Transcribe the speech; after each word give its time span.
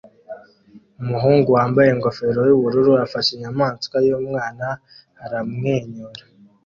Umuhungu 1.01 1.47
wambaye 1.57 1.87
ingofero 1.91 2.39
yubururu 2.49 2.91
afashe 3.05 3.29
inyamaswa 3.33 3.97
yumwana 4.07 4.67
aramwenyura 5.23 6.21